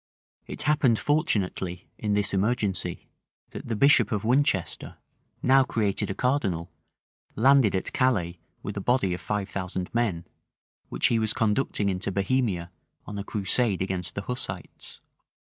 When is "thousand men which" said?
9.47-11.05